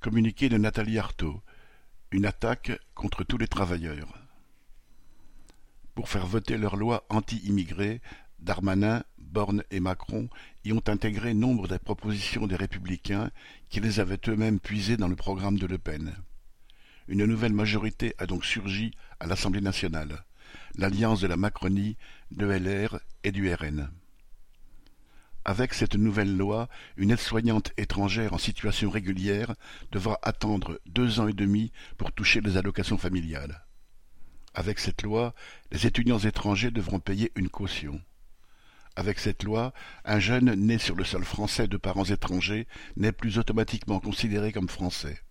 [0.00, 1.42] Communiqué de Nathalie Arthaud:
[2.10, 4.18] Une attaque contre tous les travailleurs.
[5.94, 8.00] Pour faire voter leur loi anti-immigrés,
[8.38, 10.30] Darmanin, Borne et Macron
[10.64, 13.30] y ont intégré nombre des propositions des Républicains
[13.68, 16.16] qui les avaient eux-mêmes puisées dans le programme de Le Pen.
[17.06, 20.24] Une nouvelle majorité a donc surgi à l'Assemblée nationale,
[20.76, 21.98] l'alliance de la Macronie,
[22.30, 23.90] de LR et du RN.
[25.44, 26.68] Avec cette nouvelle loi,
[26.98, 29.54] une aide-soignante étrangère en situation régulière
[29.90, 33.64] devra attendre deux ans et demi pour toucher les allocations familiales.
[34.52, 35.34] Avec cette loi,
[35.72, 38.00] les étudiants étrangers devront payer une caution.
[38.96, 39.72] Avec cette loi,
[40.04, 44.68] un jeune né sur le sol français de parents étrangers n'est plus automatiquement considéré comme
[44.68, 45.22] français.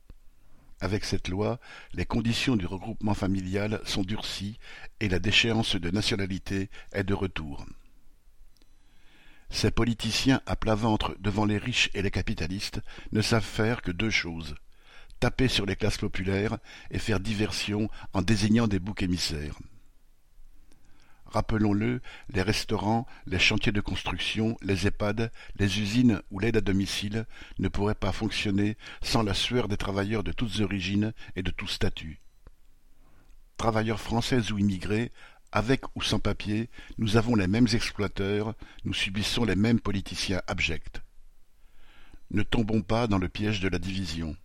[0.80, 1.60] Avec cette loi,
[1.94, 4.58] les conditions du regroupement familial sont durcies
[5.02, 7.66] et la déchéance de nationalité est de retour.
[9.50, 12.82] Ces politiciens à plat ventre devant les riches et les capitalistes
[13.12, 14.56] ne savent faire que deux choses
[15.20, 16.58] taper sur les classes populaires
[16.92, 19.60] et faire diversion en désignant des boucs émissaires.
[21.26, 27.28] Rappelons-le, les restaurants, les chantiers de construction, les EHPAD, les usines ou l'aide à domicile
[27.60, 31.68] ne pourraient pas fonctionner sans la sueur des travailleurs de toutes origines et de tous
[31.68, 32.20] statuts.
[33.58, 35.12] Travailleurs français ou immigrés,
[35.52, 41.02] avec ou sans papier, nous avons les mêmes exploiteurs, nous subissons les mêmes politiciens abjects.
[42.32, 44.36] Ne tombons pas dans le piège de la division.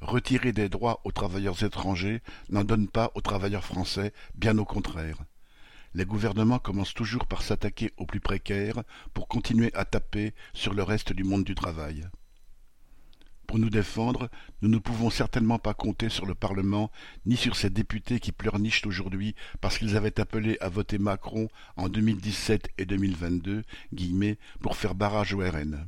[0.00, 5.18] Retirer des droits aux travailleurs étrangers n'en donne pas aux travailleurs français, bien au contraire.
[5.94, 10.82] Les gouvernements commencent toujours par s'attaquer aux plus précaires pour continuer à taper sur le
[10.82, 12.08] reste du monde du travail.
[13.54, 14.30] Pour nous défendre,
[14.62, 16.90] nous ne pouvons certainement pas compter sur le Parlement
[17.24, 21.46] ni sur ces députés qui pleurnichent aujourd'hui parce qu'ils avaient appelé à voter Macron
[21.76, 25.86] en 2017 et 2022 guillemets, pour faire barrage au RN.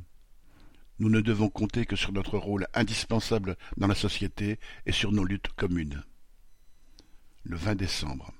[0.99, 5.25] Nous ne devons compter que sur notre rôle indispensable dans la société et sur nos
[5.25, 6.05] luttes communes.
[7.43, 8.31] Le 20 décembre.